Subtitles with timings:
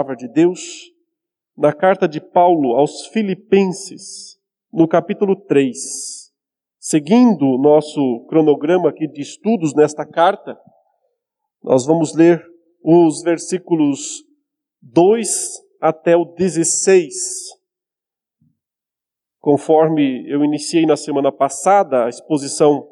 [0.00, 0.90] palavra de Deus
[1.54, 4.38] na carta de Paulo aos Filipenses,
[4.72, 5.76] no capítulo 3.
[6.78, 10.58] Seguindo o nosso cronograma aqui de estudos nesta carta,
[11.62, 12.42] nós vamos ler
[12.82, 14.24] os versículos
[14.80, 17.14] 2 até o 16.
[19.38, 22.88] Conforme eu iniciei na semana passada a exposição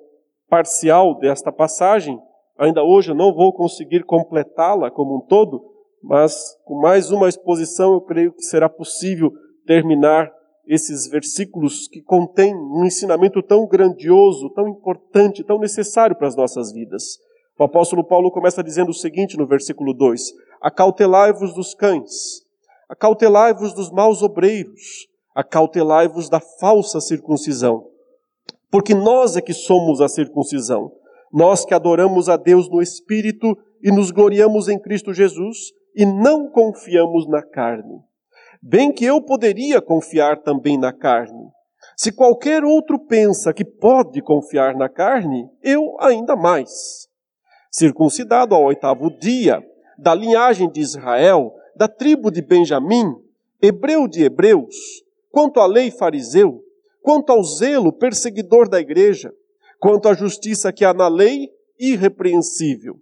[0.47, 2.21] parcial desta passagem,
[2.59, 7.95] ainda hoje eu não vou conseguir completá-la como um todo, mas com mais uma exposição
[7.95, 9.33] eu creio que será possível
[9.67, 10.31] terminar
[10.67, 16.73] esses versículos que contêm um ensinamento tão grandioso, tão importante, tão necessário para as nossas
[16.73, 17.19] vidas.
[17.59, 20.23] O apóstolo Paulo começa dizendo o seguinte no versículo 2:
[20.61, 22.43] Acautelai-vos dos cães,
[22.89, 27.87] acautelai-vos dos maus obreiros, acautelai-vos da falsa circuncisão.
[28.71, 30.93] Porque nós é que somos a circuncisão,
[31.33, 36.49] nós que adoramos a Deus no Espírito e nos gloriamos em Cristo Jesus, e não
[36.51, 38.01] confiamos na carne.
[38.63, 41.49] Bem que eu poderia confiar também na carne.
[41.97, 47.09] Se qualquer outro pensa que pode confiar na carne, eu ainda mais.
[47.71, 49.63] Circuncidado ao oitavo dia,
[49.99, 53.15] da linhagem de Israel, da tribo de Benjamim,
[53.61, 54.75] hebreu de hebreus,
[55.31, 56.63] quanto à lei fariseu,
[57.03, 59.33] quanto ao zelo perseguidor da igreja,
[59.81, 61.49] quanto à justiça que há na lei,
[61.79, 62.97] irrepreensível.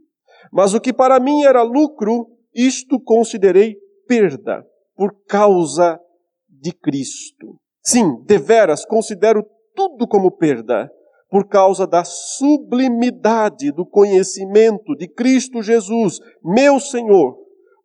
[0.53, 3.77] Mas o que para mim era lucro, isto considerei
[4.09, 4.65] perda
[4.97, 6.01] por causa
[6.49, 7.57] de Cristo.
[7.83, 10.91] Sim, deveras considero tudo como perda
[11.29, 17.37] por causa da sublimidade do conhecimento de Cristo Jesus, meu Senhor,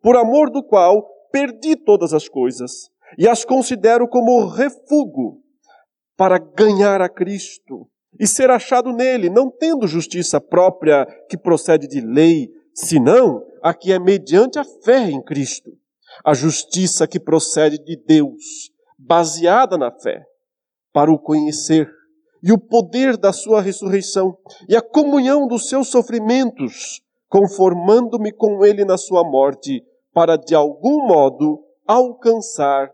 [0.01, 5.37] por amor do qual perdi todas as coisas e as considero como refúgio
[6.15, 7.87] para ganhar a Cristo
[8.19, 13.91] e ser achado nele, não tendo justiça própria que procede de lei, senão a que
[13.91, 15.71] é mediante a fé em Cristo,
[16.25, 20.25] a justiça que procede de Deus, baseada na fé,
[20.93, 21.89] para o conhecer,
[22.43, 28.83] e o poder da sua ressurreição, e a comunhão dos seus sofrimentos, conformando-me com ele
[28.83, 29.83] na sua morte,
[30.13, 32.91] para de algum modo alcançar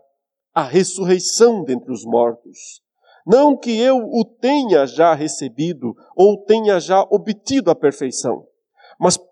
[0.54, 2.82] a ressurreição dentre os mortos.
[3.26, 8.46] Não que eu o tenha já recebido ou tenha já obtido a perfeição,
[8.98, 9.18] mas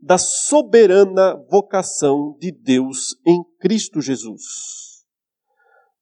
[0.00, 5.04] da soberana vocação de Deus em Cristo Jesus.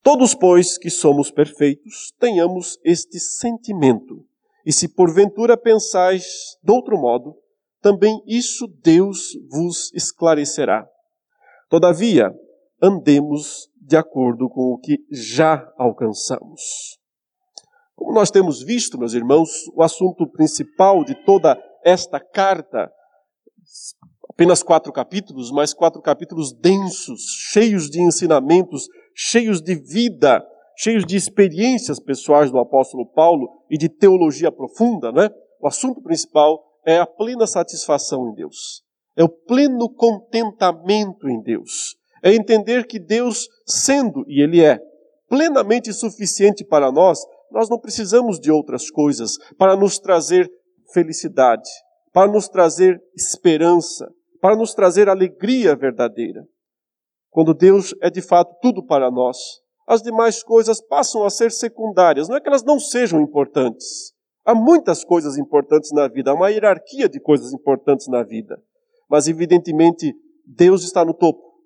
[0.03, 4.25] Todos, pois, que somos perfeitos, tenhamos este sentimento.
[4.65, 6.25] E se porventura pensais
[6.63, 7.37] de outro modo,
[7.81, 10.87] também isso Deus vos esclarecerá.
[11.69, 12.33] Todavia,
[12.81, 16.99] andemos de acordo com o que já alcançamos.
[17.95, 22.91] Como nós temos visto, meus irmãos, o assunto principal de toda esta carta
[24.29, 30.45] apenas quatro capítulos, mas quatro capítulos densos, cheios de ensinamentos, cheios de vida,
[30.77, 35.31] cheios de experiências pessoais do apóstolo Paulo e de teologia profunda, né?
[35.61, 38.85] O assunto principal é a plena satisfação em Deus.
[39.17, 41.97] É o pleno contentamento em Deus.
[42.23, 44.79] É entender que Deus, sendo, e Ele é,
[45.29, 50.51] plenamente suficiente para nós, nós não precisamos de outras coisas para nos trazer
[50.93, 51.69] felicidade,
[52.17, 54.11] para nos trazer esperança,
[54.41, 56.49] para nos trazer alegria verdadeira.
[57.29, 59.37] Quando Deus é de fato tudo para nós,
[59.87, 62.27] as demais coisas passam a ser secundárias.
[62.27, 64.15] Não é que elas não sejam importantes.
[64.47, 68.59] Há muitas coisas importantes na vida, há uma hierarquia de coisas importantes na vida.
[69.11, 70.17] Mas, evidentemente,
[70.47, 71.61] Deus está no topo.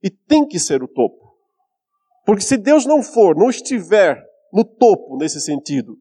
[0.00, 1.34] E tem que ser o topo.
[2.24, 5.98] Porque se Deus não for, não estiver no topo nesse sentido,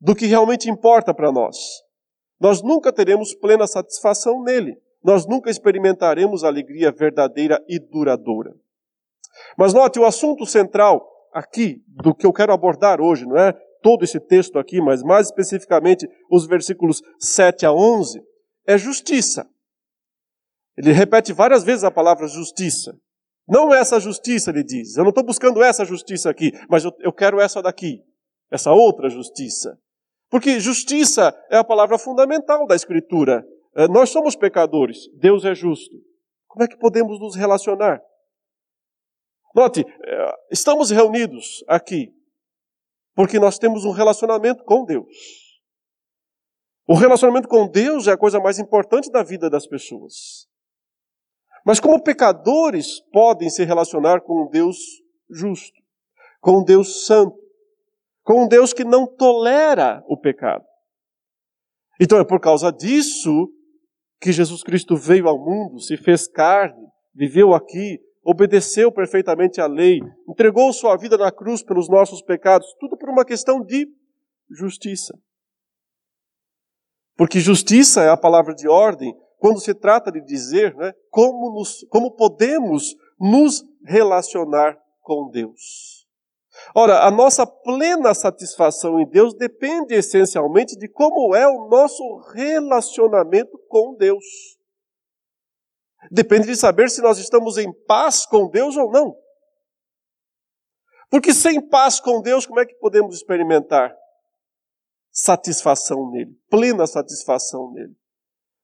[0.00, 1.56] do que realmente importa para nós,
[2.42, 4.76] nós nunca teremos plena satisfação nele.
[5.00, 8.52] Nós nunca experimentaremos alegria verdadeira e duradoura.
[9.56, 14.02] Mas note, o assunto central aqui do que eu quero abordar hoje, não é todo
[14.02, 18.20] esse texto aqui, mas mais especificamente os versículos 7 a 11,
[18.66, 19.48] é justiça.
[20.76, 22.92] Ele repete várias vezes a palavra justiça.
[23.46, 24.96] Não essa justiça, ele diz.
[24.96, 28.02] Eu não estou buscando essa justiça aqui, mas eu, eu quero essa daqui.
[28.50, 29.78] Essa outra justiça.
[30.32, 33.46] Porque justiça é a palavra fundamental da Escritura.
[33.76, 35.94] É, nós somos pecadores, Deus é justo.
[36.48, 38.00] Como é que podemos nos relacionar?
[39.54, 42.10] Note, eh, estamos reunidos aqui
[43.14, 45.06] porque nós temos um relacionamento com Deus.
[46.88, 50.48] O relacionamento com Deus é a coisa mais importante da vida das pessoas.
[51.62, 54.78] Mas como pecadores podem se relacionar com um Deus
[55.28, 55.78] justo,
[56.40, 57.41] com um Deus santo,
[58.22, 60.64] com um Deus que não tolera o pecado?
[62.00, 63.48] Então é por causa disso
[64.20, 70.00] que Jesus Cristo veio ao mundo, se fez carne, viveu aqui, obedeceu perfeitamente à lei,
[70.28, 73.86] entregou sua vida na cruz pelos nossos pecados, tudo por uma questão de
[74.48, 75.18] justiça.
[77.16, 81.84] Porque justiça é a palavra de ordem quando se trata de dizer né, como, nos,
[81.90, 86.01] como podemos nos relacionar com Deus.
[86.74, 92.02] Ora, a nossa plena satisfação em Deus depende essencialmente de como é o nosso
[92.34, 94.24] relacionamento com Deus.
[96.10, 99.16] Depende de saber se nós estamos em paz com Deus ou não.
[101.10, 103.94] Porque sem paz com Deus, como é que podemos experimentar
[105.10, 107.94] satisfação nele, plena satisfação nele?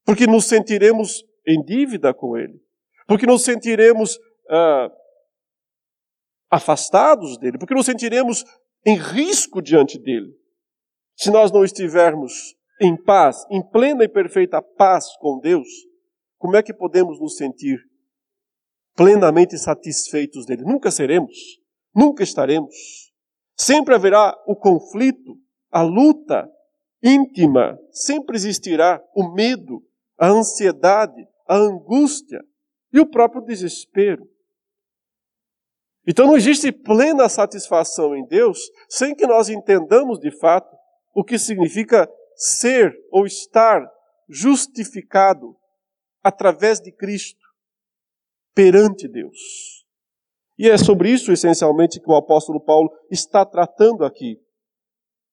[0.04, 2.58] Porque nos sentiremos em dívida com ele,
[3.06, 4.18] porque nos sentiremos
[4.48, 4.90] ah,
[6.50, 8.44] afastados dele, porque nos sentiremos
[8.84, 10.32] em risco diante dele.
[11.16, 15.68] Se nós não estivermos em paz, em plena e perfeita paz com Deus,
[16.38, 17.78] como é que podemos nos sentir
[18.94, 20.62] plenamente satisfeitos dele?
[20.62, 21.36] Nunca seremos,
[21.94, 22.74] nunca estaremos.
[23.56, 25.36] Sempre haverá o conflito,
[25.70, 26.48] a luta
[27.02, 29.82] íntima, sempre existirá o medo,
[30.16, 32.40] a ansiedade, a angústia
[32.92, 34.28] e o próprio desespero.
[36.08, 38.58] Então não existe plena satisfação em Deus
[38.88, 40.75] sem que nós entendamos de fato
[41.14, 43.87] o que significa ser ou estar
[44.26, 45.55] justificado
[46.22, 47.44] através de Cristo
[48.55, 49.37] perante Deus.
[50.58, 54.40] E é sobre isso, essencialmente, que o apóstolo Paulo está tratando aqui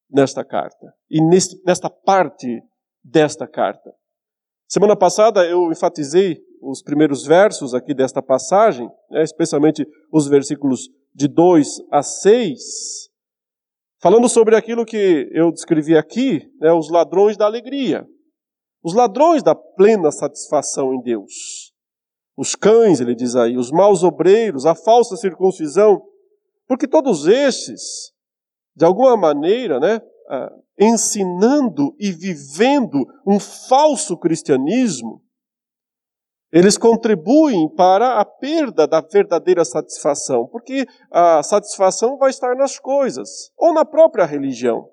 [0.09, 2.61] nesta carta e neste, nesta parte
[3.01, 3.95] desta carta.
[4.67, 11.27] Semana passada eu enfatizei os primeiros versos aqui desta passagem, né, especialmente os versículos de
[11.27, 13.09] 2 a 6,
[14.01, 18.05] falando sobre aquilo que eu descrevi aqui, né, os ladrões da alegria.
[18.83, 21.73] Os ladrões da plena satisfação em Deus.
[22.37, 26.01] Os cães, ele diz aí, os maus obreiros, a falsa circuncisão,
[26.67, 28.11] porque todos estes,
[28.75, 35.24] de alguma maneira, né, ah, ensinando e vivendo um falso cristianismo,
[36.55, 43.51] eles contribuem para a perda da verdadeira satisfação, porque a satisfação vai estar nas coisas
[43.57, 44.89] ou na própria religião.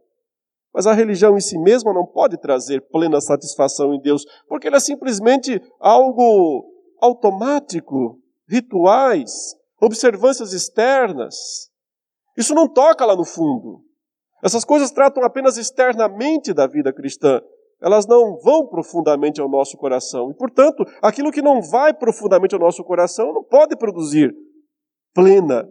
[0.75, 4.79] Mas a religião em si mesma não pode trazer plena satisfação em Deus, porque ela
[4.79, 6.69] é simplesmente algo
[7.01, 8.19] automático,
[8.49, 11.71] rituais, observâncias externas.
[12.37, 13.85] Isso não toca lá no fundo.
[14.43, 17.41] Essas coisas tratam apenas externamente da vida cristã.
[17.83, 20.31] Elas não vão profundamente ao nosso coração.
[20.31, 24.33] E, portanto, aquilo que não vai profundamente ao nosso coração não pode produzir
[25.13, 25.69] plena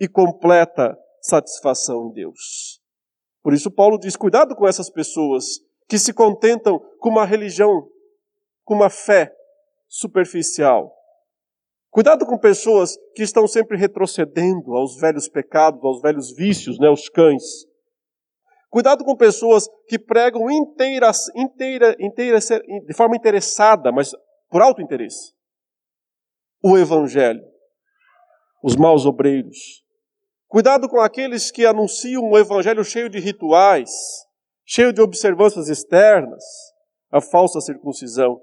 [0.00, 2.80] e completa satisfação em Deus.
[3.42, 7.86] Por isso, Paulo diz: cuidado com essas pessoas que se contentam com uma religião,
[8.64, 9.32] com uma fé
[9.86, 10.92] superficial.
[11.90, 17.10] Cuidado com pessoas que estão sempre retrocedendo aos velhos pecados, aos velhos vícios, né, os
[17.10, 17.66] cães.
[18.72, 24.10] Cuidado com pessoas que pregam inteira, inteira, inteira, de forma interessada, mas
[24.48, 25.34] por alto interesse,
[26.64, 27.42] o Evangelho.
[28.64, 29.82] Os maus obreiros,
[30.52, 33.90] Cuidado com aqueles que anunciam um evangelho cheio de rituais,
[34.66, 36.44] cheio de observâncias externas,
[37.10, 38.38] a falsa circuncisão.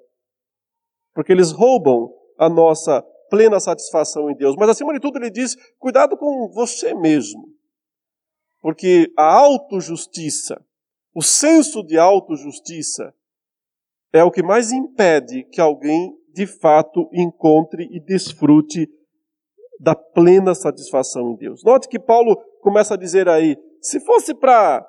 [1.14, 4.56] Porque eles roubam a nossa plena satisfação em Deus.
[4.58, 7.44] Mas acima de tudo, ele diz: cuidado com você mesmo.
[8.62, 10.64] Porque a autojustiça,
[11.14, 13.14] o senso de autojustiça,
[14.12, 18.90] é o que mais impede que alguém de fato encontre e desfrute
[19.80, 21.64] da plena satisfação em Deus.
[21.64, 24.86] Note que Paulo começa a dizer aí: se fosse para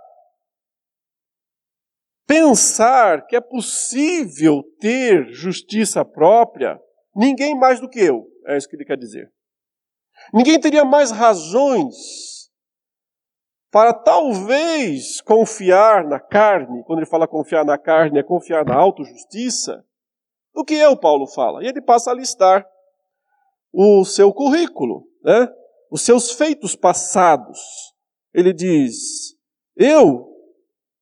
[2.27, 6.81] pensar que é possível ter justiça própria,
[7.15, 9.31] ninguém mais do que eu, é isso que ele quer dizer.
[10.33, 12.40] Ninguém teria mais razões
[13.71, 19.85] para talvez confiar na carne, quando ele fala confiar na carne, é confiar na autojustiça,
[20.53, 21.63] do que eu, Paulo fala.
[21.63, 22.67] E ele passa a listar
[23.73, 25.49] o seu currículo, né?
[25.91, 27.61] os seus feitos passados.
[28.35, 29.37] Ele diz:
[29.77, 30.27] Eu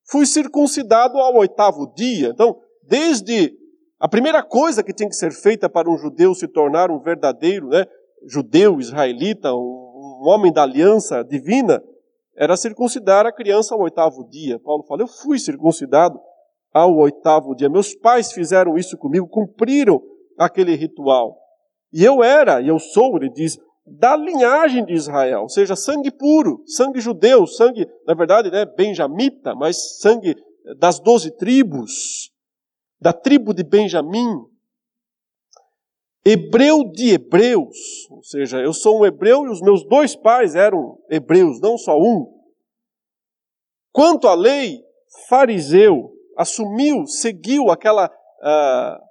[0.05, 2.29] fui circuncidado ao oitavo dia.
[2.29, 3.57] Então, desde
[3.99, 7.69] a primeira coisa que tinha que ser feita para um judeu se tornar um verdadeiro
[7.69, 7.87] né,
[8.27, 11.83] judeu israelita, um, um homem da aliança divina,
[12.39, 14.61] era circuncidar a criança ao oitavo dia.
[14.61, 16.19] Paulo fala: Eu fui circuncidado
[16.73, 17.69] ao oitavo dia.
[17.69, 20.01] Meus pais fizeram isso comigo, cumpriram
[20.39, 21.37] aquele ritual.
[21.93, 26.11] E eu era, e eu sou, ele diz, da linhagem de Israel, ou seja, sangue
[26.11, 30.37] puro, sangue judeu, sangue, na verdade, né, benjamita, mas sangue
[30.79, 32.31] das doze tribos,
[33.01, 34.29] da tribo de Benjamim,
[36.31, 40.99] hebreu de hebreus, ou seja, eu sou um hebreu e os meus dois pais eram
[41.09, 42.39] hebreus, não só um.
[43.91, 44.85] Quanto à lei,
[45.29, 49.03] fariseu, assumiu, seguiu aquela uh,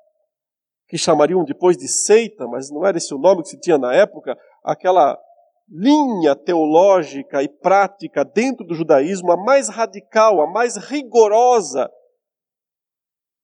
[0.87, 3.93] que chamariam depois de seita, mas não era esse o nome que se tinha na
[3.93, 5.19] época, aquela
[5.67, 11.91] linha teológica e prática dentro do judaísmo, a mais radical, a mais rigorosa,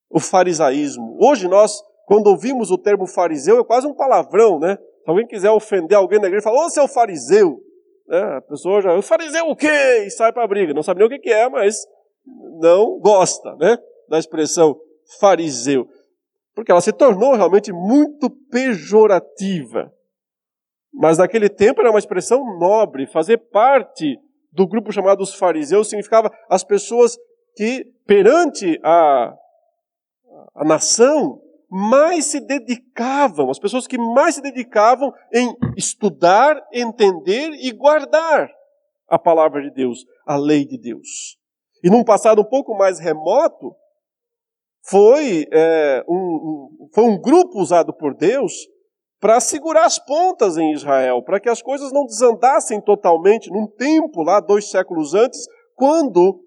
[0.10, 1.18] o farisaísmo.
[1.20, 1.82] Hoje nós,
[2.13, 4.77] quando ouvimos o termo fariseu, é quase um palavrão, né?
[5.03, 7.60] Se alguém quiser ofender alguém na igreja, fala, ô seu fariseu.
[8.08, 8.20] Né?
[8.38, 10.03] A pessoa já, fariseu o quê?
[10.05, 10.75] E sai para a briga.
[10.75, 11.88] Não sabe nem o que é, mas
[12.60, 13.79] não gosta né?
[14.08, 14.79] da expressão
[15.20, 15.88] fariseu.
[16.53, 19.91] Porque ela se tornou realmente muito pejorativa.
[20.93, 23.08] Mas naquele tempo era uma expressão nobre.
[23.08, 24.20] Fazer parte
[24.51, 27.17] do grupo chamado os fariseus significava as pessoas
[27.55, 29.34] que, perante a,
[30.53, 31.41] a nação,
[31.75, 38.48] mais se dedicavam, as pessoas que mais se dedicavam em estudar, entender e guardar
[39.10, 41.36] a palavra de Deus, a lei de Deus.
[41.84, 43.75] E num passado um pouco mais remoto,
[44.84, 48.53] foi, é, um, foi um grupo usado por Deus
[49.20, 54.22] para segurar as pontas em Israel, para que as coisas não desandassem totalmente num tempo
[54.22, 56.39] lá, dois séculos antes, quando,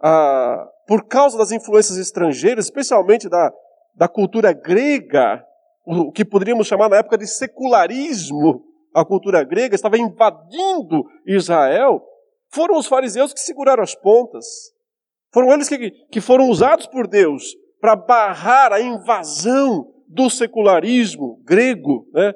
[0.00, 3.52] ah, por causa das influências estrangeiras, especialmente da,
[3.94, 5.44] da cultura grega,
[5.86, 12.02] o que poderíamos chamar na época de secularismo, a cultura grega estava invadindo Israel,
[12.48, 14.44] foram os fariseus que seguraram as pontas.
[15.32, 22.06] Foram eles que, que foram usados por Deus para barrar a invasão do secularismo grego
[22.12, 22.32] né,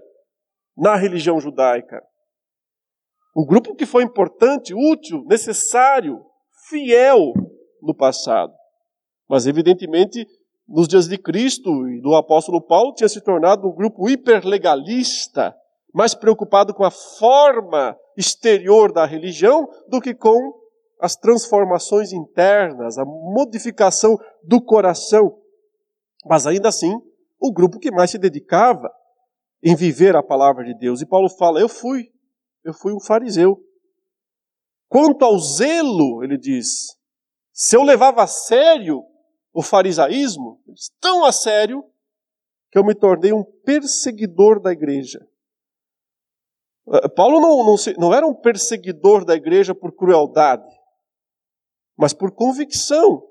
[0.77, 2.01] na religião judaica.
[3.37, 6.25] Um grupo que foi importante, útil, necessário,
[6.69, 7.33] fiel
[7.83, 8.53] no passado.
[9.29, 10.25] Mas, evidentemente,
[10.67, 15.55] nos dias de Cristo e do apóstolo Paulo, tinha se tornado um grupo hiperlegalista,
[15.93, 20.65] mais preocupado com a forma exterior da religião do que com
[21.01, 25.39] as transformações internas, a modificação do coração.
[26.25, 26.95] Mas ainda assim,
[27.39, 28.91] o grupo que mais se dedicava
[29.63, 31.01] em viver a palavra de Deus.
[31.01, 32.09] E Paulo fala: Eu fui,
[32.65, 33.59] eu fui um fariseu.
[34.89, 36.97] Quanto ao zelo, ele diz,
[37.53, 39.03] se eu levava a sério
[39.55, 40.61] o farisaísmo,
[41.01, 41.85] tão a sério,
[42.71, 45.25] que eu me tornei um perseguidor da igreja.
[46.93, 50.69] Eh, Paulo não, não, não era um perseguidor da igreja por crueldade,
[51.97, 53.23] mas por convicção.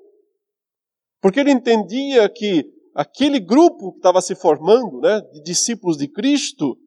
[1.22, 2.64] Porque ele entendia que
[2.96, 6.78] aquele grupo que estava se formando, né, de discípulos de Cristo,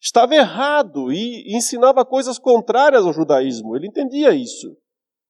[0.00, 3.76] estava errado e ensinava coisas contrárias ao judaísmo.
[3.76, 4.76] Ele entendia isso.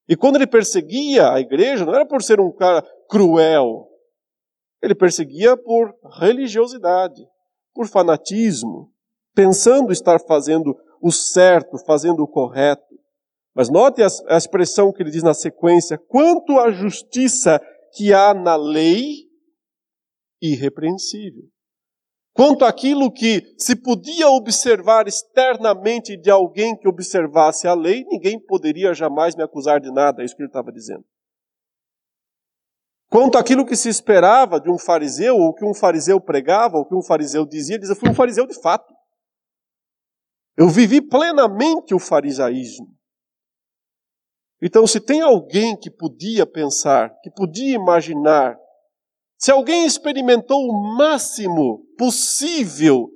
[0.08, 3.88] E quando ele perseguia a igreja, não era por ser um cara cruel.
[4.82, 7.22] Ele perseguia por religiosidade,
[7.74, 8.92] por fanatismo,
[9.34, 12.92] pensando estar fazendo o certo, fazendo o correto.
[13.54, 17.60] Mas note a expressão que ele diz na sequência: quanto à justiça
[17.94, 19.28] que há na lei,
[20.40, 21.44] irrepreensível.
[22.34, 28.94] Quanto àquilo que se podia observar externamente de alguém que observasse a lei, ninguém poderia
[28.94, 31.04] jamais me acusar de nada, é isso que ele estava dizendo.
[33.10, 36.94] Quanto àquilo que se esperava de um fariseu, ou que um fariseu pregava, ou que
[36.94, 38.94] um fariseu dizia, ele dizia, eu fui um fariseu de fato.
[40.56, 42.88] Eu vivi plenamente o farisaísmo.
[44.62, 48.56] Então, se tem alguém que podia pensar, que podia imaginar
[49.42, 53.10] se alguém experimentou o máximo possível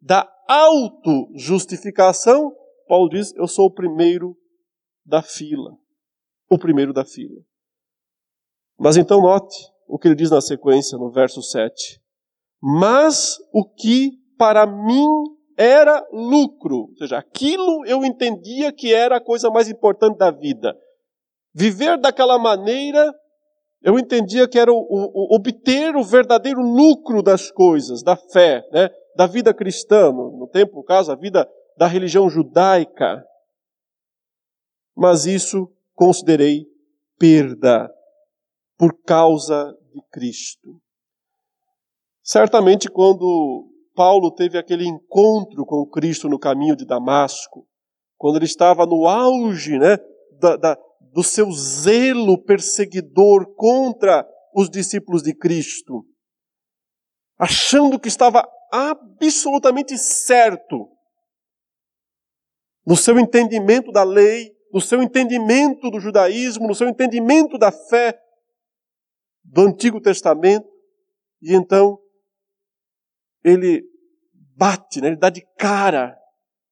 [0.00, 2.54] da autojustificação,
[2.86, 4.36] Paulo diz: Eu sou o primeiro
[5.04, 5.76] da fila.
[6.48, 7.34] O primeiro da fila.
[8.78, 9.56] Mas então note
[9.88, 12.00] o que ele diz na sequência, no verso 7.
[12.62, 15.08] Mas o que para mim
[15.56, 20.78] era lucro, ou seja, aquilo eu entendia que era a coisa mais importante da vida.
[21.52, 23.12] Viver daquela maneira
[23.82, 28.88] eu entendia que era o, o, obter o verdadeiro lucro das coisas, da fé, né?
[29.16, 33.24] da vida cristã, no, tempo, no caso, a vida da religião judaica.
[34.96, 36.66] Mas isso considerei
[37.18, 37.92] perda
[38.78, 40.80] por causa de Cristo.
[42.22, 47.66] Certamente, quando Paulo teve aquele encontro com Cristo no caminho de Damasco,
[48.16, 49.98] quando ele estava no auge né,
[50.40, 50.78] da, da,
[51.12, 56.06] do seu zelo perseguidor contra os discípulos de Cristo,
[57.38, 60.88] achando que estava absolutamente certo
[62.86, 68.18] no seu entendimento da lei, no seu entendimento do judaísmo, no seu entendimento da fé
[69.44, 70.66] do Antigo Testamento,
[71.42, 71.98] e então
[73.44, 73.84] ele
[74.56, 76.16] bate, né, ele dá de cara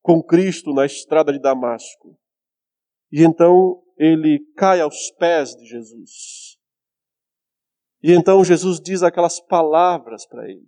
[0.01, 2.19] com Cristo na estrada de Damasco.
[3.13, 6.59] E então ele cai aos pés de Jesus.
[8.03, 10.67] E então Jesus diz aquelas palavras para ele: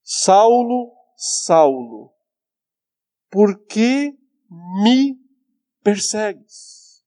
[0.00, 2.14] Saulo, Saulo,
[3.28, 4.16] por que
[4.72, 5.18] me
[5.82, 7.04] persegues?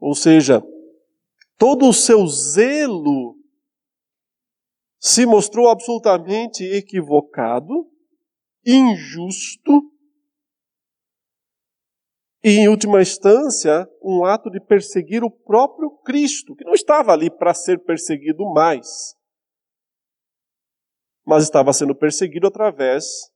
[0.00, 0.60] Ou seja,
[1.56, 3.38] todo o seu zelo
[4.98, 7.88] se mostrou absolutamente equivocado,
[8.66, 9.93] injusto
[12.44, 17.30] e, em última instância, um ato de perseguir o próprio Cristo, que não estava ali
[17.30, 19.16] para ser perseguido mais,
[21.26, 23.32] mas estava sendo perseguido através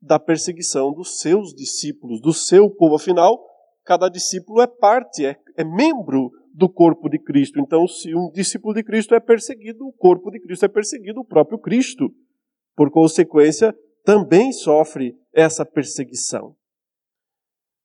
[0.00, 2.94] da perseguição dos seus discípulos, do seu povo.
[2.94, 3.44] Afinal,
[3.84, 7.58] cada discípulo é parte, é, é membro do corpo de Cristo.
[7.58, 11.24] Então, se um discípulo de Cristo é perseguido, o corpo de Cristo é perseguido, o
[11.24, 12.14] próprio Cristo,
[12.76, 16.54] por consequência, também sofre essa perseguição.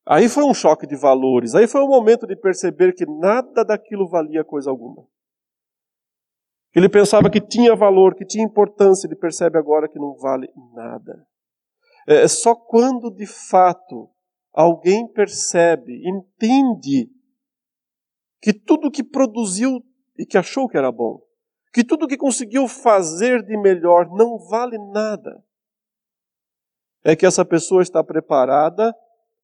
[0.09, 3.65] Aí foi um choque de valores, aí foi o um momento de perceber que nada
[3.65, 5.05] daquilo valia coisa alguma.
[6.73, 11.27] Ele pensava que tinha valor, que tinha importância, ele percebe agora que não vale nada.
[12.07, 14.09] É só quando de fato
[14.53, 17.09] alguém percebe, entende
[18.41, 19.83] que tudo que produziu
[20.17, 21.21] e que achou que era bom,
[21.73, 25.43] que tudo que conseguiu fazer de melhor não vale nada,
[27.03, 28.95] é que essa pessoa está preparada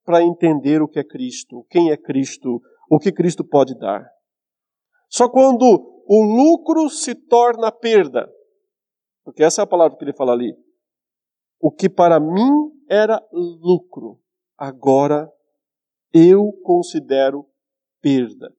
[0.04, 4.06] para entender o que é Cristo, quem é Cristo, o que Cristo pode dar.
[5.10, 8.30] Só quando o lucro se torna perda,
[9.24, 10.54] porque essa é a palavra que ele fala ali.
[11.60, 14.20] O que para mim era lucro,
[14.58, 15.32] agora
[16.14, 17.48] eu considero
[18.02, 18.54] perda.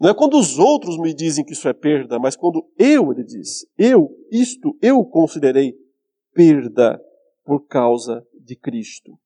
[0.00, 3.24] Não é quando os outros me dizem que isso é perda, mas quando eu, ele
[3.24, 5.74] diz, eu, isto eu considerei
[6.32, 7.00] perda
[7.44, 9.18] por causa de Cristo.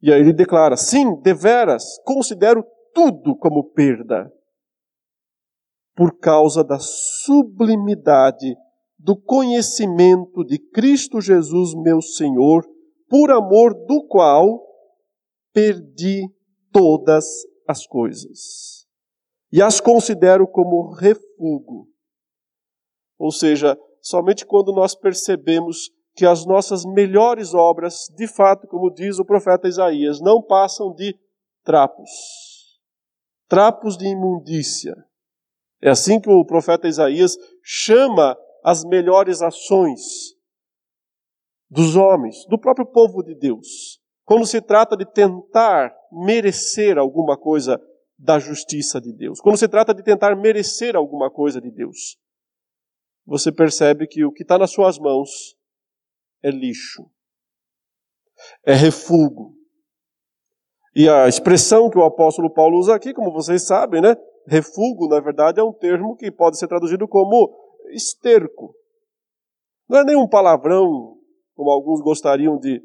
[0.00, 4.32] E aí ele declara: sim, deveras, considero tudo como perda,
[5.94, 8.56] por causa da sublimidade
[8.98, 12.66] do conhecimento de Cristo Jesus, meu Senhor,
[13.08, 14.64] por amor do qual
[15.52, 16.28] perdi
[16.72, 17.24] todas
[17.66, 18.86] as coisas
[19.52, 21.88] e as considero como refúgio.
[23.18, 29.18] Ou seja, somente quando nós percebemos que as nossas melhores obras, de fato, como diz
[29.18, 31.16] o profeta Isaías, não passam de
[31.64, 32.10] trapos
[33.48, 34.94] trapos de imundícia.
[35.80, 40.36] É assim que o profeta Isaías chama as melhores ações
[41.70, 44.00] dos homens, do próprio povo de Deus.
[44.24, 47.80] Quando se trata de tentar merecer alguma coisa
[48.18, 49.40] da justiça de Deus.
[49.40, 52.18] Quando se trata de tentar merecer alguma coisa de Deus,
[53.24, 55.56] você percebe que o que está nas suas mãos
[56.42, 57.10] é lixo,
[58.64, 59.56] é refúgio.
[60.94, 64.16] E a expressão que o apóstolo Paulo usa aqui, como vocês sabem, né?
[64.46, 67.54] Refúgio, na verdade, é um termo que pode ser traduzido como
[67.90, 68.74] esterco.
[69.88, 71.16] Não é nenhum palavrão,
[71.54, 72.82] como alguns gostariam de,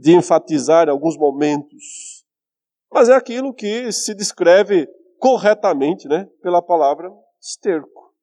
[0.00, 2.24] de enfatizar em alguns momentos
[2.94, 4.86] mas é aquilo que se descreve
[5.18, 7.10] corretamente né, pela palavra
[7.42, 8.14] esterco.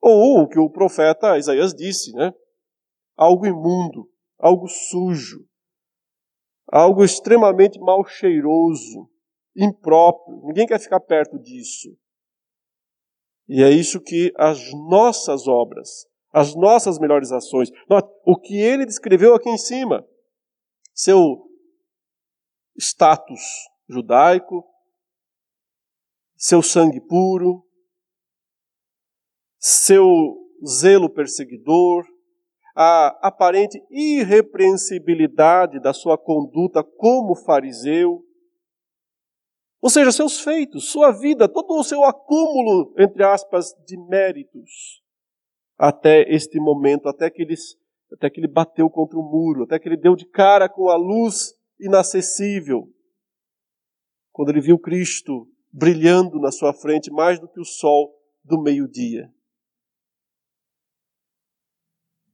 [0.00, 2.32] Ou o que o profeta Isaías disse, né?
[3.16, 5.46] Algo imundo, algo sujo,
[6.66, 9.10] algo extremamente mal cheiroso,
[9.56, 10.42] impróprio.
[10.46, 11.96] Ninguém quer ficar perto disso.
[13.48, 17.70] E é isso que as nossas obras, as nossas melhores ações,
[18.24, 20.06] o que ele descreveu aqui em cima,
[20.92, 21.44] seu
[22.76, 23.40] status
[23.88, 24.64] judaico,
[26.36, 27.64] seu sangue puro,
[29.58, 32.04] seu zelo perseguidor,
[32.74, 38.24] a aparente irrepreensibilidade da sua conduta como fariseu,
[39.80, 45.02] ou seja, seus feitos, sua vida, todo o seu acúmulo, entre aspas, de méritos,
[45.76, 47.54] até este momento, até que, ele,
[48.12, 50.96] até que ele bateu contra o muro, até que ele deu de cara com a
[50.96, 52.88] luz inacessível.
[54.32, 59.33] Quando ele viu Cristo brilhando na sua frente mais do que o sol do meio-dia.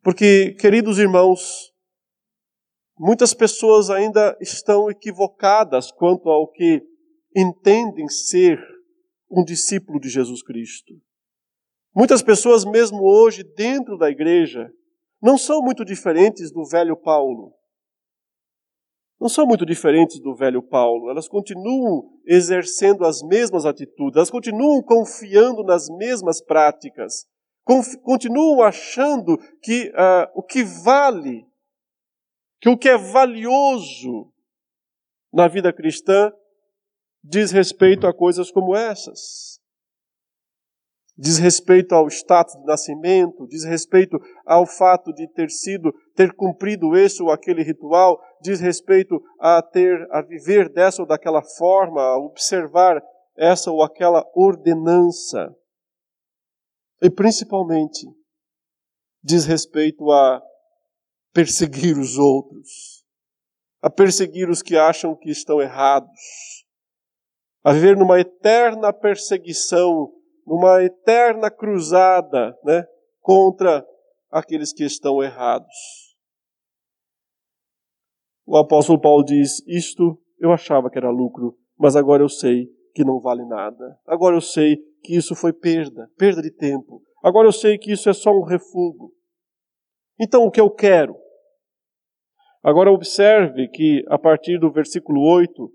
[0.03, 1.71] Porque, queridos irmãos,
[3.03, 6.83] Muitas pessoas ainda estão equivocadas quanto ao que
[7.35, 8.63] entendem ser
[9.31, 10.93] um discípulo de Jesus Cristo.
[11.97, 14.71] Muitas pessoas, mesmo hoje, dentro da igreja,
[15.23, 17.55] não são muito diferentes do velho Paulo.
[19.19, 21.09] Não são muito diferentes do velho Paulo.
[21.09, 27.25] Elas continuam exercendo as mesmas atitudes, elas continuam confiando nas mesmas práticas,
[27.65, 31.51] continuam achando que uh, o que vale
[32.61, 34.31] que o que é valioso
[35.33, 36.33] na vida cristã
[37.25, 39.59] diz respeito a coisas como essas.
[41.17, 46.97] Diz respeito ao status de nascimento, diz respeito ao fato de ter sido, ter cumprido
[46.97, 52.19] esse ou aquele ritual, diz respeito a ter, a viver dessa ou daquela forma, a
[52.19, 53.03] observar
[53.37, 55.55] essa ou aquela ordenança.
[57.03, 58.07] E principalmente,
[59.23, 60.43] diz respeito a
[61.33, 63.05] perseguir os outros,
[63.81, 66.21] a perseguir os que acham que estão errados,
[67.65, 70.13] a viver numa eterna perseguição,
[70.47, 72.85] numa eterna cruzada né,
[73.21, 73.87] contra
[74.31, 75.75] aqueles que estão errados.
[78.47, 83.05] O apóstolo Paulo diz: Isto eu achava que era lucro, mas agora eu sei que
[83.05, 83.99] não vale nada.
[84.07, 87.03] Agora eu sei que isso foi perda, perda de tempo.
[87.23, 89.13] Agora eu sei que isso é só um refúgio.
[90.19, 91.17] Então, o que eu quero?
[92.63, 95.73] Agora, observe que a partir do versículo 8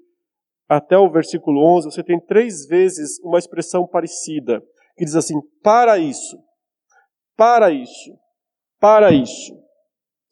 [0.69, 4.61] até o versículo 11, você tem três vezes uma expressão parecida,
[4.95, 6.37] que diz assim: para isso,
[7.35, 8.17] para isso,
[8.79, 9.53] para isso.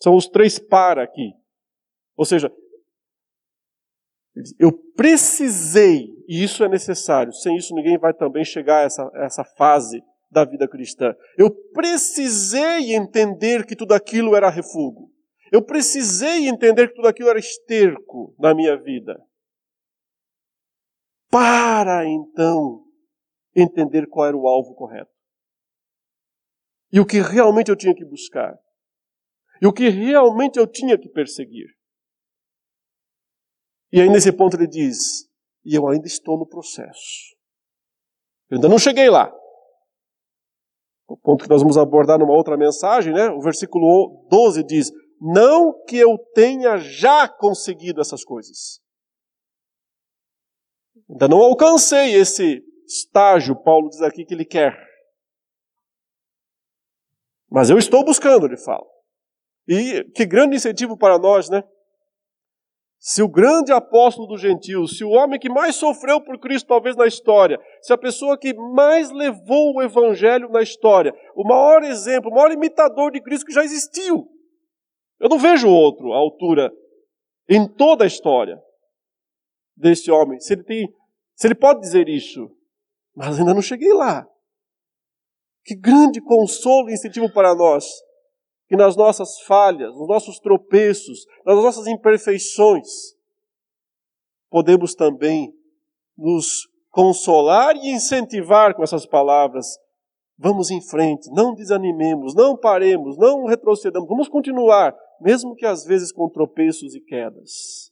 [0.01, 1.33] São os três para aqui.
[2.15, 2.51] Ou seja,
[4.59, 9.25] eu precisei, e isso é necessário, sem isso ninguém vai também chegar a essa, a
[9.25, 11.15] essa fase da vida cristã.
[11.37, 15.11] Eu precisei entender que tudo aquilo era refúgio.
[15.51, 19.15] Eu precisei entender que tudo aquilo era esterco na minha vida.
[21.29, 22.83] Para então
[23.55, 25.11] entender qual era o alvo correto.
[26.91, 28.57] E o que realmente eu tinha que buscar.
[29.61, 31.67] E o que realmente eu tinha que perseguir.
[33.93, 35.29] E aí nesse ponto ele diz:
[35.63, 37.33] e eu ainda estou no processo.
[38.49, 39.33] Eu ainda não cheguei lá
[41.07, 43.29] o ponto que nós vamos abordar numa outra mensagem, né?
[43.29, 48.81] O versículo 12 diz: Não que eu tenha já conseguido essas coisas.
[51.09, 54.75] Ainda não alcancei esse estágio, Paulo diz aqui que ele quer.
[57.49, 58.85] Mas eu estou buscando, ele fala.
[59.67, 61.63] E que grande incentivo para nós, né?
[63.05, 66.95] Se o grande apóstolo dos gentios, se o homem que mais sofreu por Cristo, talvez
[66.95, 72.31] na história, se a pessoa que mais levou o evangelho na história, o maior exemplo,
[72.31, 74.25] o maior imitador de Cristo que já existiu.
[75.19, 76.71] Eu não vejo outro à altura
[77.49, 78.57] em toda a história
[79.75, 80.39] desse homem.
[80.39, 80.87] Se ele tem,
[81.35, 82.55] se ele pode dizer isso,
[83.13, 84.25] mas ainda não cheguei lá.
[85.65, 87.83] Que grande consolo e incentivo para nós
[88.67, 92.87] que nas nossas falhas, nos nossos tropeços, nas nossas imperfeições,
[94.49, 95.53] podemos também
[96.17, 99.65] nos consolar e incentivar com essas palavras.
[100.37, 106.11] Vamos em frente, não desanimemos, não paremos, não retrocedamos, vamos continuar, mesmo que às vezes
[106.11, 107.91] com tropeços e quedas.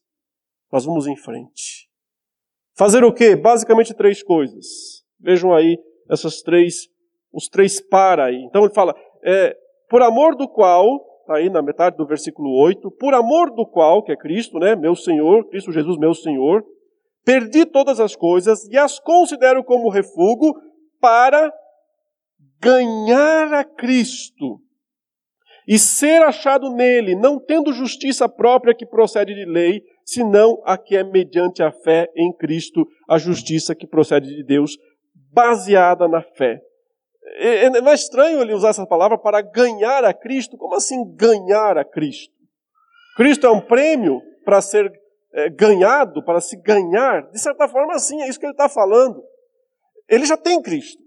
[0.72, 1.90] Nós vamos em frente.
[2.76, 3.36] Fazer o quê?
[3.36, 5.04] Basicamente três coisas.
[5.20, 5.78] Vejam aí
[6.10, 6.88] essas três,
[7.32, 8.38] os três para aí.
[8.44, 9.56] Então ele fala, é,
[9.92, 14.02] por amor do qual, está aí na metade do versículo 8, por amor do qual,
[14.02, 16.64] que é Cristo, né, meu Senhor, Cristo Jesus, meu Senhor,
[17.26, 20.56] perdi todas as coisas e as considero como refúgio
[21.02, 21.54] para
[22.58, 24.62] ganhar a Cristo
[25.68, 30.96] e ser achado nele, não tendo justiça própria que procede de lei, senão a que
[30.96, 34.78] é mediante a fé em Cristo, a justiça que procede de Deus,
[35.34, 36.62] baseada na fé.
[37.34, 40.58] É, é, estranho ele usar essa palavra para ganhar a Cristo?
[40.58, 42.34] Como assim ganhar a Cristo?
[43.16, 44.92] Cristo é um prêmio para ser
[45.34, 47.30] é, ganhado, para se ganhar?
[47.32, 49.24] De certa forma, sim, é isso que ele está falando.
[50.10, 51.02] Ele já tem Cristo.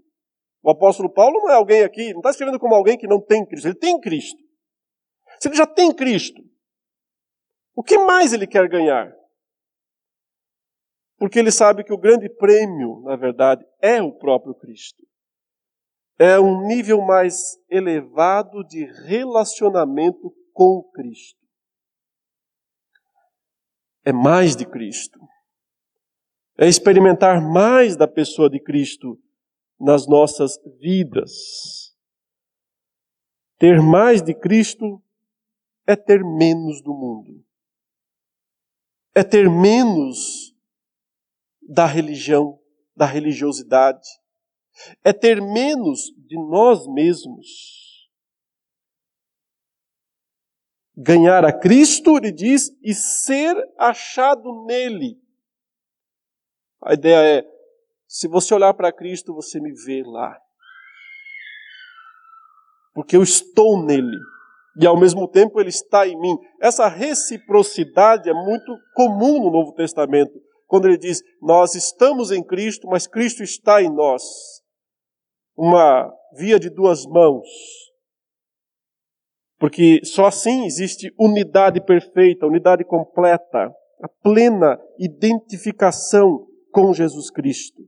[0.63, 3.45] O apóstolo Paulo não é alguém aqui, não está escrevendo como alguém que não tem
[3.45, 4.41] Cristo, ele tem Cristo.
[5.39, 6.41] Se ele já tem Cristo,
[7.75, 9.13] o que mais ele quer ganhar?
[11.19, 15.05] Porque ele sabe que o grande prêmio, na verdade, é o próprio Cristo
[16.17, 21.39] é um nível mais elevado de relacionamento com Cristo.
[24.03, 25.19] É mais de Cristo.
[26.57, 29.19] É experimentar mais da pessoa de Cristo
[29.79, 31.93] nas nossas vidas.
[33.57, 35.01] Ter mais de Cristo
[35.85, 37.45] é ter menos do mundo.
[39.17, 40.53] é ter menos
[41.61, 42.59] da religião,
[42.93, 44.05] da religiosidade,
[45.03, 47.75] é ter menos de nós mesmos.
[50.97, 55.19] Ganhar a Cristo, ele diz, e ser achado nele.
[56.81, 57.55] A ideia é:
[58.07, 60.39] se você olhar para Cristo, você me vê lá.
[62.93, 64.17] Porque eu estou nele.
[64.79, 66.37] E ao mesmo tempo ele está em mim.
[66.61, 70.31] Essa reciprocidade é muito comum no Novo Testamento.
[70.67, 74.23] Quando ele diz, nós estamos em Cristo, mas Cristo está em nós.
[75.57, 77.47] Uma via de duas mãos.
[79.57, 87.83] Porque só assim existe unidade perfeita, unidade completa, a plena identificação com Jesus Cristo.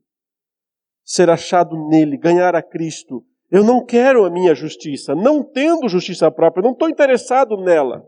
[1.03, 3.23] Ser achado nele, ganhar a Cristo.
[3.51, 8.03] Eu não quero a minha justiça, não tendo justiça própria, não estou interessado nela,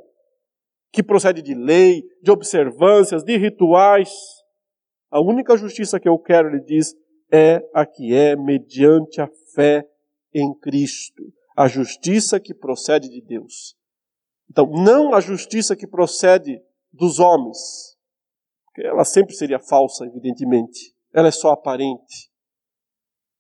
[0.92, 4.12] que procede de lei, de observâncias, de rituais.
[5.12, 6.94] A única justiça que eu quero, ele diz,
[7.32, 9.88] é a que é mediante a fé
[10.34, 11.24] em Cristo.
[11.56, 13.76] A justiça que procede de Deus.
[14.50, 17.98] Então, não a justiça que procede dos homens,
[18.78, 20.96] ela sempre seria falsa, evidentemente.
[21.14, 22.32] Ela é só aparente.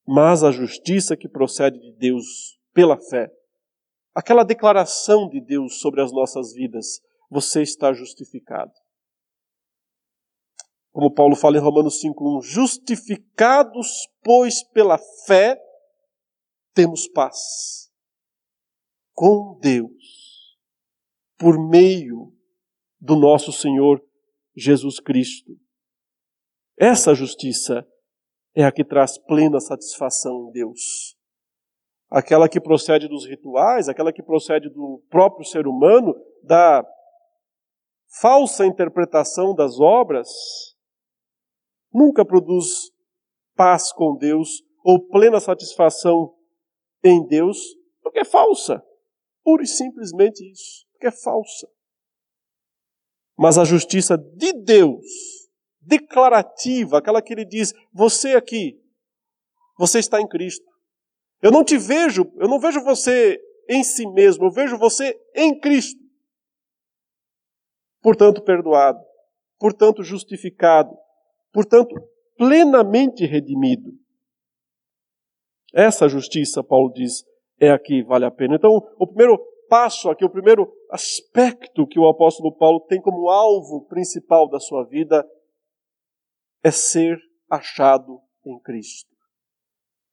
[0.06, 3.32] Mas a justiça que procede de Deus pela fé,
[4.14, 8.72] aquela declaração de Deus sobre as nossas vidas, você está justificado.
[10.92, 15.60] Como Paulo fala em Romanos 5:1, justificados, pois pela fé
[16.74, 17.92] temos paz
[19.14, 20.58] com Deus
[21.38, 22.34] por meio
[23.00, 24.02] do nosso Senhor
[24.56, 25.58] Jesus Cristo.
[26.78, 27.86] Essa justiça
[28.56, 31.18] é a que traz plena satisfação em Deus.
[32.10, 36.84] Aquela que procede dos rituais, aquela que procede do próprio ser humano, da
[38.22, 40.28] falsa interpretação das obras,
[41.94, 42.92] nunca produz
[43.56, 46.34] paz com Deus ou plena satisfação
[47.04, 47.58] em Deus,
[48.02, 48.84] porque é falsa.
[49.44, 51.68] Pura e simplesmente isso, porque é falsa.
[53.38, 55.06] Mas a justiça de Deus,
[55.80, 58.80] declarativa, aquela que ele diz: você aqui,
[59.78, 60.66] você está em Cristo.
[61.42, 65.58] Eu não te vejo, eu não vejo você em si mesmo, eu vejo você em
[65.58, 66.00] Cristo.
[68.02, 69.00] Portanto, perdoado,
[69.58, 70.94] portanto, justificado,
[71.54, 71.96] portanto,
[72.38, 73.92] plenamente redimido.
[75.74, 77.24] Essa justiça, Paulo diz,
[77.60, 78.56] é a que vale a pena.
[78.56, 83.86] Então, o primeiro passo aqui, o primeiro aspecto que o apóstolo Paulo tem como alvo
[83.86, 85.26] principal da sua vida
[86.64, 87.18] é ser
[87.50, 89.10] achado em Cristo.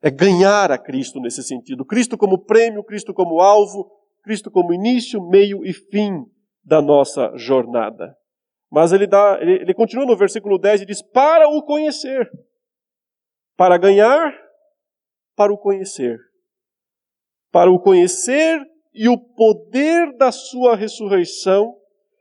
[0.02, 1.84] É ganhar a Cristo nesse sentido.
[1.84, 3.90] Cristo como prêmio, Cristo como alvo,
[4.22, 6.24] Cristo como início, meio e fim
[6.62, 8.14] da nossa jornada.
[8.70, 12.30] Mas ele, dá, ele, ele continua no versículo 10 e diz: para o conhecer.
[13.56, 14.34] Para ganhar,
[15.36, 16.18] para o conhecer.
[17.52, 18.58] Para o conhecer
[18.94, 21.76] e o poder da sua ressurreição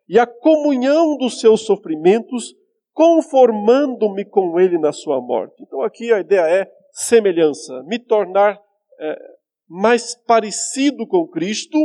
[0.08, 2.54] e a comunhão dos seus sofrimentos,
[2.94, 5.64] conformando-me com ele na sua morte.
[5.64, 8.60] Então aqui a ideia é semelhança, me tornar
[9.00, 9.18] é,
[9.68, 11.78] mais parecido com Cristo,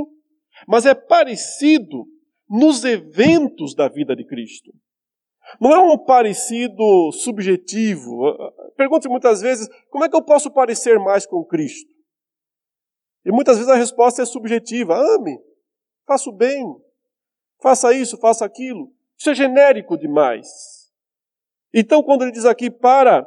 [0.68, 2.04] mas é parecido
[2.48, 4.70] nos eventos da vida de Cristo.
[5.58, 8.34] Não é um parecido subjetivo.
[8.76, 11.90] Pergunte muitas vezes: como é que eu posso parecer mais com Cristo?
[13.24, 15.38] E muitas vezes a resposta é subjetiva: ame,
[16.06, 16.64] faça o bem,
[17.62, 18.92] faça isso, faça aquilo.
[19.18, 20.90] Isso é genérico demais.
[21.72, 23.26] Então, quando ele diz aqui para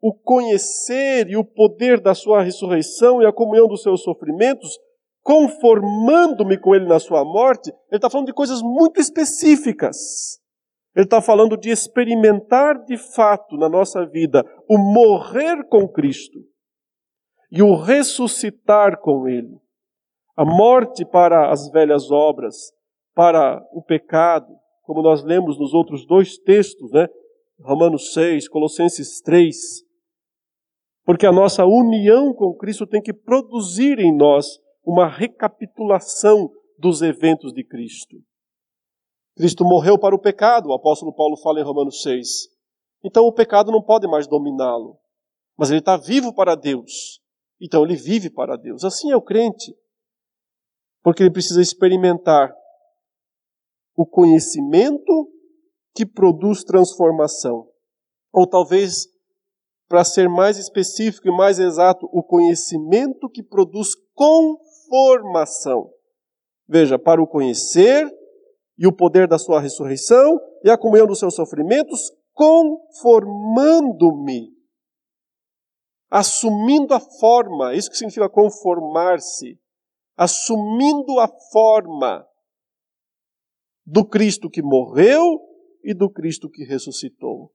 [0.00, 4.78] o conhecer e o poder da sua ressurreição e a comunhão dos seus sofrimentos,
[5.22, 10.41] conformando-me com ele na sua morte, ele está falando de coisas muito específicas.
[10.94, 16.38] Ele está falando de experimentar de fato na nossa vida o morrer com Cristo
[17.50, 19.58] e o ressuscitar com Ele.
[20.36, 22.72] A morte para as velhas obras,
[23.14, 24.48] para o pecado,
[24.82, 27.06] como nós lemos nos outros dois textos, né?
[27.60, 29.56] Romanos 6, Colossenses 3.
[31.04, 34.46] Porque a nossa união com Cristo tem que produzir em nós
[34.84, 38.16] uma recapitulação dos eventos de Cristo.
[39.34, 42.48] Cristo morreu para o pecado, o apóstolo Paulo fala em Romanos 6.
[43.04, 44.98] Então o pecado não pode mais dominá-lo.
[45.56, 47.20] Mas ele está vivo para Deus.
[47.60, 48.84] Então ele vive para Deus.
[48.84, 49.74] Assim é o crente.
[51.02, 52.54] Porque ele precisa experimentar
[53.96, 55.30] o conhecimento
[55.94, 57.68] que produz transformação.
[58.32, 59.08] Ou talvez,
[59.88, 65.90] para ser mais específico e mais exato, o conhecimento que produz conformação.
[66.66, 68.08] Veja, para o conhecer
[68.82, 74.50] e o poder da sua ressurreição e a comunhão dos seus sofrimentos, conformando-me,
[76.10, 79.56] assumindo a forma, isso que significa conformar-se,
[80.16, 82.26] assumindo a forma
[83.86, 85.38] do Cristo que morreu
[85.84, 87.52] e do Cristo que ressuscitou.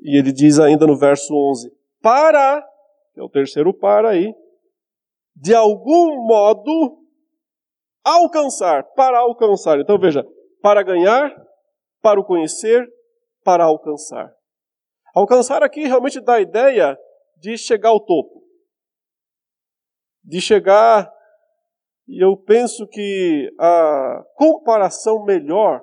[0.00, 2.66] E ele diz ainda no verso 11: Para,
[3.12, 4.34] que é o terceiro para aí,
[5.36, 7.03] de algum modo
[8.04, 9.80] alcançar, para alcançar.
[9.80, 10.24] Então veja,
[10.60, 11.34] para ganhar,
[12.02, 12.86] para o conhecer,
[13.42, 14.32] para alcançar.
[15.14, 16.98] Alcançar aqui realmente dá a ideia
[17.38, 18.42] de chegar ao topo.
[20.22, 21.10] De chegar,
[22.06, 25.82] e eu penso que a comparação melhor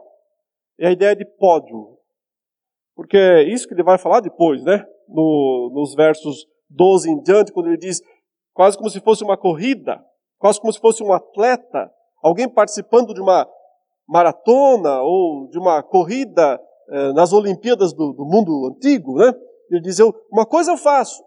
[0.80, 1.98] é a ideia de pódio.
[2.96, 4.86] Porque é isso que ele vai falar depois, né?
[5.08, 8.02] No, nos versos 12 em diante, quando ele diz
[8.54, 10.04] quase como se fosse uma corrida,
[10.38, 13.50] quase como se fosse um atleta, alguém participando de uma
[14.08, 19.34] maratona ou de uma corrida eh, nas Olimpíadas do, do, mundo antigo, né?
[19.70, 21.24] Ele diz: eu, uma coisa eu faço,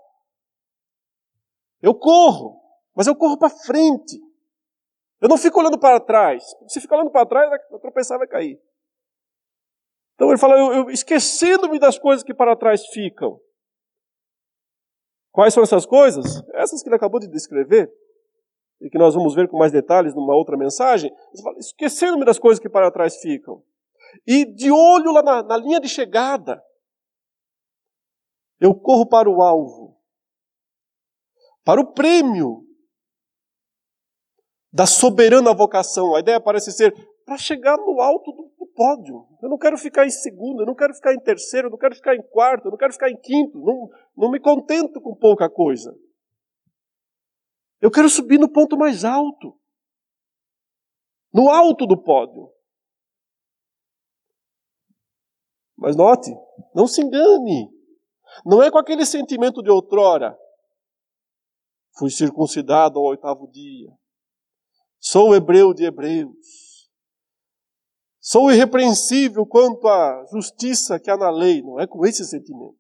[1.81, 2.61] eu corro,
[2.95, 4.21] mas eu corro para frente.
[5.21, 6.45] Eu não fico olhando para trás.
[6.69, 8.61] Se ficar olhando para trás, vai tropeçar, vai cair.
[10.15, 13.41] Então ele fala: eu, eu esquecendo-me das coisas que para trás ficam.
[15.33, 16.43] Quais são essas coisas?
[16.55, 17.91] Essas que ele acabou de descrever
[18.81, 21.11] e que nós vamos ver com mais detalhes numa outra mensagem,
[21.59, 23.63] esquecendo-me das coisas que para trás ficam.
[24.27, 26.63] E de olho lá na, na linha de chegada,
[28.61, 29.97] eu corro para o alvo,
[31.65, 32.65] para o prêmio
[34.73, 36.15] da soberana vocação.
[36.15, 36.93] A ideia parece ser
[37.25, 39.27] para chegar no alto do, do, pódio.
[39.43, 41.95] Eu não quero ficar em segundo, eu não quero ficar em terceiro, eu não quero
[41.95, 43.59] ficar em quarto, eu não quero ficar em quinto.
[43.59, 45.97] Não, não me contento com pouca coisa.
[47.85, 49.61] Eu quero subir no ponto mais alto.
[51.31, 52.51] No alto do pódio.
[55.77, 56.31] Mas note,
[56.75, 57.71] não se engane.
[58.47, 60.35] Não é com aquele sentimento de outrora.
[61.99, 63.93] Fui circuncidado ao oitavo dia.
[64.99, 66.91] Sou hebreu de hebreus.
[68.19, 71.61] Sou irrepreensível quanto à justiça que há na lei.
[71.61, 72.79] Não é com esse sentimento.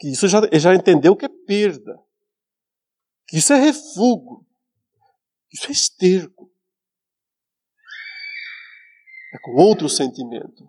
[0.00, 2.02] Que isso já, já entendeu que é perda,
[3.28, 4.46] que isso é refúgio,
[5.46, 6.50] que isso é esterco.
[9.34, 10.68] É com outro sentimento.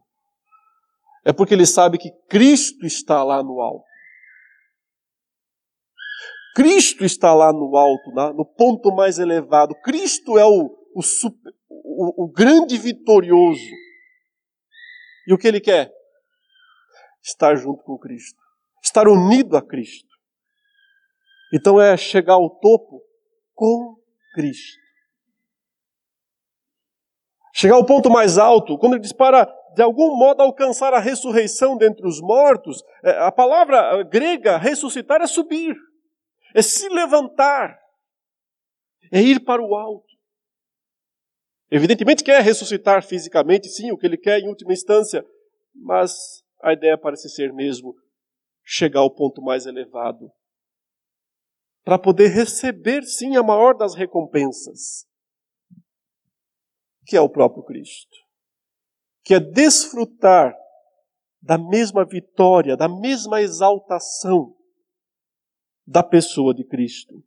[1.24, 3.86] É porque ele sabe que Cristo está lá no alto.
[6.54, 9.74] Cristo está lá no alto, no ponto mais elevado.
[9.82, 13.72] Cristo é o, o, super, o, o grande vitorioso.
[15.26, 15.90] E o que ele quer?
[17.24, 18.41] Estar junto com Cristo
[18.92, 20.10] estar unido a Cristo.
[21.54, 23.02] Então é chegar ao topo
[23.54, 23.98] com
[24.34, 24.80] Cristo.
[27.54, 31.78] Chegar ao ponto mais alto, quando ele diz para de algum modo alcançar a ressurreição
[31.78, 35.76] dentre os mortos, é, a palavra grega ressuscitar é subir,
[36.54, 37.80] é se levantar,
[39.12, 40.12] é ir para o alto.
[41.70, 45.26] Evidentemente quer ressuscitar fisicamente, sim, o que ele quer em última instância,
[45.74, 47.96] mas a ideia parece ser mesmo
[48.64, 50.32] chegar ao ponto mais elevado.
[51.84, 55.08] Para poder receber, sim, a maior das recompensas,
[57.06, 58.16] que é o próprio Cristo.
[59.24, 60.56] Que é desfrutar
[61.42, 64.56] da mesma vitória, da mesma exaltação
[65.86, 67.24] da pessoa de Cristo.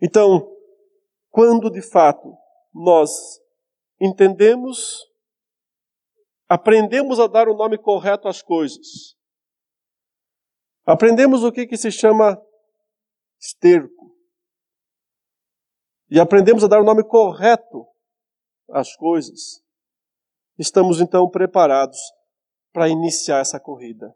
[0.00, 0.48] Então,
[1.30, 2.36] quando de fato
[2.72, 3.10] nós
[4.00, 5.00] entendemos,
[6.48, 9.15] aprendemos a dar o nome correto às coisas,
[10.86, 12.40] Aprendemos o que, que se chama
[13.40, 14.16] esterco.
[16.08, 17.84] E aprendemos a dar o nome correto
[18.70, 19.64] às coisas.
[20.56, 21.98] Estamos então preparados
[22.72, 24.14] para iniciar essa corrida.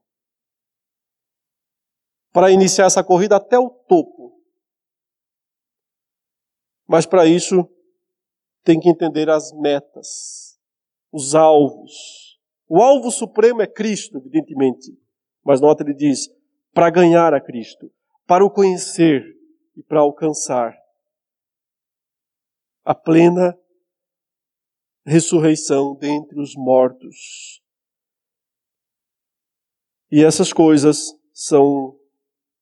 [2.32, 4.40] Para iniciar essa corrida até o topo.
[6.86, 7.68] Mas para isso
[8.62, 10.60] tem que entender as metas,
[11.10, 12.38] os alvos.
[12.68, 14.96] O alvo supremo é Cristo, evidentemente.
[15.44, 16.28] Mas nota, ele diz:
[16.72, 17.90] para ganhar a Cristo,
[18.26, 19.24] para o conhecer
[19.76, 20.76] e para alcançar
[22.84, 23.58] a plena
[25.04, 27.62] ressurreição dentre os mortos.
[30.10, 31.98] E essas coisas são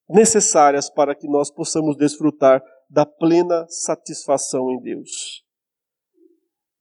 [0.07, 5.45] necessárias para que nós possamos desfrutar da plena satisfação em Deus.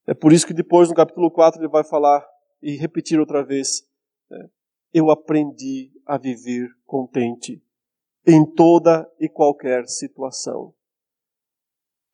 [0.07, 2.26] É por isso que depois no capítulo 4 ele vai falar
[2.62, 3.83] e repetir outra vez:
[4.31, 4.49] né?
[4.93, 7.62] Eu aprendi a viver contente
[8.26, 10.74] em toda e qualquer situação.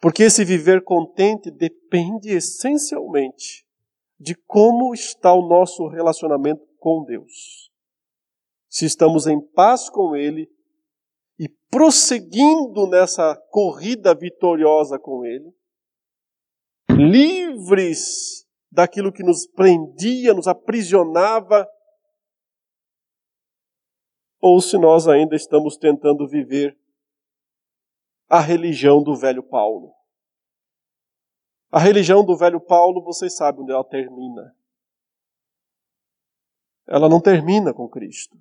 [0.00, 3.66] Porque esse viver contente depende essencialmente
[4.18, 7.70] de como está o nosso relacionamento com Deus.
[8.68, 10.48] Se estamos em paz com Ele
[11.38, 15.52] e prosseguindo nessa corrida vitoriosa com Ele,
[16.90, 21.66] livres daquilo que nos prendia, nos aprisionava,
[24.46, 26.78] ou se nós ainda estamos tentando viver
[28.28, 29.94] a religião do velho Paulo.
[31.70, 34.54] A religião do velho Paulo, vocês sabem onde ela termina.
[36.86, 38.38] Ela não termina com Cristo.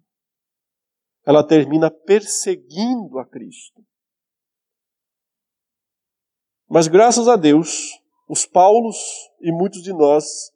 [1.25, 3.81] Ela termina perseguindo a Cristo.
[6.67, 7.97] Mas graças a Deus,
[8.27, 8.97] os Paulos
[9.39, 10.52] e muitos de nós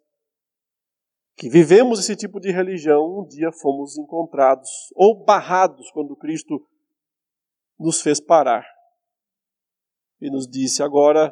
[1.37, 6.59] que vivemos esse tipo de religião, um dia fomos encontrados ou barrados quando Cristo
[7.79, 8.65] nos fez parar
[10.19, 11.31] e nos disse: agora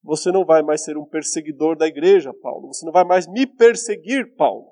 [0.00, 2.68] você não vai mais ser um perseguidor da igreja, Paulo.
[2.68, 4.70] Você não vai mais me perseguir, Paulo.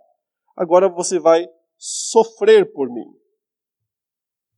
[0.57, 1.45] Agora você vai
[1.77, 3.07] sofrer por mim.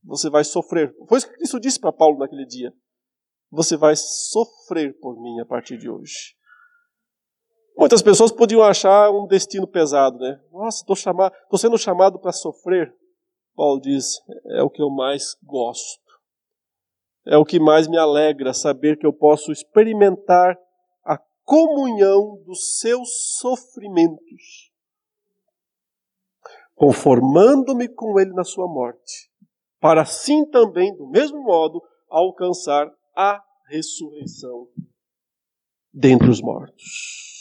[0.05, 0.95] Você vai sofrer.
[1.09, 2.73] Foi isso que Cristo disse para Paulo naquele dia.
[3.51, 6.37] Você vai sofrer por mim a partir de hoje.
[7.81, 10.39] Muitas pessoas podiam achar um destino pesado, né?
[10.53, 12.95] Nossa, estou chamado, sendo chamado para sofrer.
[13.57, 15.99] Paulo diz: é o que eu mais gosto.
[17.27, 20.59] É o que mais me alegra saber que eu posso experimentar
[21.03, 24.71] a comunhão dos seus sofrimentos,
[26.75, 29.31] conformando-me com ele na sua morte,
[29.81, 34.69] para assim também, do mesmo modo, alcançar a ressurreição
[35.95, 37.41] dentre os mortos.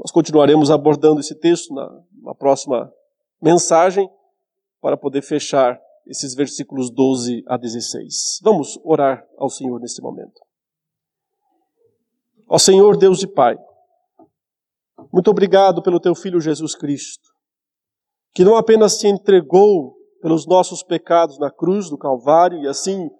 [0.00, 2.90] Nós continuaremos abordando esse texto na, na próxima
[3.40, 4.10] mensagem
[4.80, 8.40] para poder fechar esses versículos 12 a 16.
[8.42, 10.40] Vamos orar ao Senhor nesse momento.
[12.48, 13.58] Ó Senhor Deus e Pai,
[15.12, 17.28] muito obrigado pelo teu Filho Jesus Cristo,
[18.34, 23.10] que não apenas se entregou pelos nossos pecados na cruz do Calvário e assim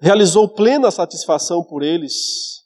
[0.00, 2.65] realizou plena satisfação por eles,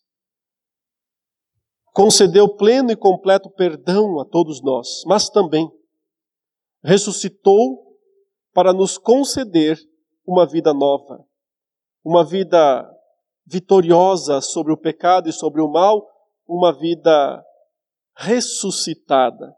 [1.93, 5.71] concedeu pleno e completo perdão a todos nós, mas também
[6.83, 7.97] ressuscitou
[8.53, 9.79] para nos conceder
[10.27, 11.25] uma vida nova,
[12.05, 12.89] uma vida
[13.47, 16.07] vitoriosa sobre o pecado e sobre o mal,
[16.47, 17.45] uma vida
[18.17, 19.55] ressuscitada.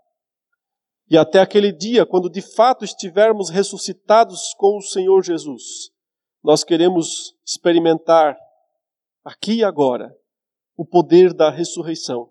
[1.10, 5.90] E até aquele dia, quando de fato estivermos ressuscitados com o Senhor Jesus,
[6.42, 8.36] nós queremos experimentar
[9.24, 10.10] aqui e agora
[10.76, 12.30] o poder da ressurreição,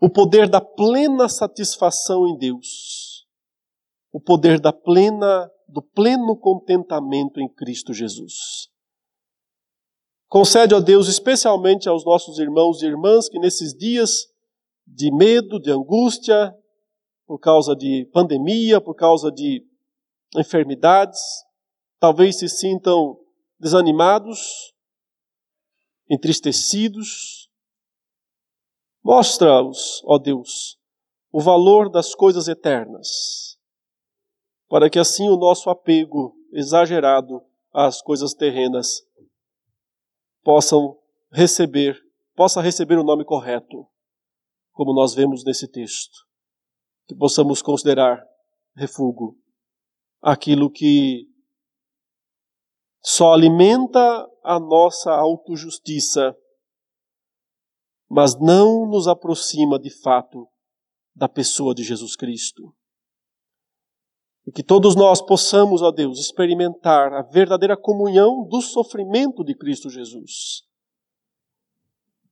[0.00, 3.16] o poder da plena satisfação em Deus
[4.16, 8.70] o poder da plena, do pleno contentamento em Cristo Jesus.
[10.26, 14.26] Concede, ó Deus, especialmente aos nossos irmãos e irmãs que nesses dias
[14.86, 16.50] de medo, de angústia,
[17.26, 19.62] por causa de pandemia, por causa de
[20.34, 21.20] enfermidades,
[22.00, 23.18] talvez se sintam
[23.60, 24.72] desanimados,
[26.08, 27.50] entristecidos.
[29.02, 30.78] Mostra-os, ó Deus,
[31.32, 33.46] o valor das coisas eternas
[34.68, 37.42] para que assim o nosso apego exagerado
[37.72, 39.02] às coisas terrenas
[40.42, 40.98] possam
[41.32, 42.00] receber,
[42.34, 43.86] possa receber o nome correto,
[44.72, 46.26] como nós vemos nesse texto.
[47.06, 48.24] Que possamos considerar
[48.74, 49.36] refúgio
[50.20, 51.28] aquilo que
[53.00, 56.32] só alimenta a nossa autojustiça,
[58.08, 60.46] mas não nos aproxima de fato
[61.12, 62.72] da pessoa de Jesus Cristo.
[64.46, 69.90] E que todos nós possamos, ó Deus, experimentar a verdadeira comunhão do sofrimento de Cristo
[69.90, 70.62] Jesus.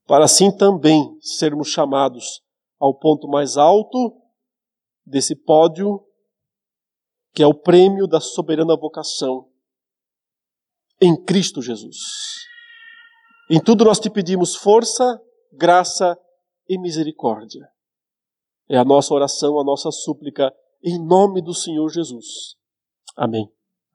[0.07, 2.41] Para assim também sermos chamados
[2.79, 4.15] ao ponto mais alto
[5.05, 6.01] desse pódio,
[7.33, 9.49] que é o prêmio da soberana vocação
[11.01, 11.97] em Cristo Jesus.
[13.49, 15.19] Em tudo nós te pedimos força,
[15.51, 16.17] graça
[16.67, 17.67] e misericórdia.
[18.69, 20.51] É a nossa oração, a nossa súplica
[20.83, 22.55] em nome do Senhor Jesus.
[23.15, 23.54] Amém.